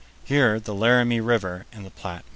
[0.23, 2.29] Here the Laramie River and the Platte meet.